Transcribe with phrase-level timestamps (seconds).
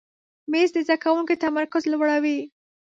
[0.51, 2.39] مېز د زده کوونکي تمرکز لوړوي.